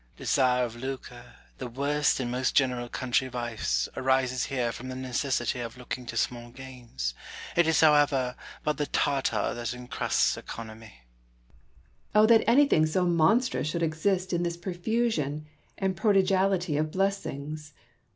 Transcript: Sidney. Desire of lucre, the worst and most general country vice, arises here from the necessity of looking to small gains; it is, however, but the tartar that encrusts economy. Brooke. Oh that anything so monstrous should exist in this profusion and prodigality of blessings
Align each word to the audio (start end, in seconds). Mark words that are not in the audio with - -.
Sidney. 0.13 0.23
Desire 0.25 0.65
of 0.65 0.75
lucre, 0.77 1.35
the 1.59 1.67
worst 1.67 2.19
and 2.19 2.31
most 2.31 2.55
general 2.55 2.89
country 2.89 3.27
vice, 3.27 3.87
arises 3.95 4.45
here 4.45 4.71
from 4.71 4.89
the 4.89 4.95
necessity 4.95 5.59
of 5.59 5.77
looking 5.77 6.07
to 6.07 6.17
small 6.17 6.49
gains; 6.49 7.13
it 7.55 7.67
is, 7.67 7.81
however, 7.81 8.35
but 8.63 8.77
the 8.77 8.87
tartar 8.87 9.53
that 9.53 9.75
encrusts 9.75 10.37
economy. 10.37 11.03
Brooke. 12.13 12.23
Oh 12.23 12.25
that 12.25 12.43
anything 12.49 12.87
so 12.87 13.05
monstrous 13.05 13.67
should 13.67 13.83
exist 13.83 14.33
in 14.33 14.41
this 14.41 14.57
profusion 14.57 15.45
and 15.77 15.95
prodigality 15.95 16.77
of 16.77 16.89
blessings 16.89 17.73